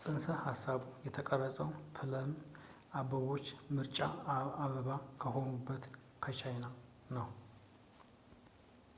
[0.00, 2.32] ጽንሰ-ሃሳቡ የተቀረፀው ፕለም
[3.00, 3.98] አበባዎች የምርጫ
[4.64, 4.88] አበባ
[5.22, 5.84] ከሆኑበት
[6.26, 6.66] ከቻይና
[7.18, 7.28] ነው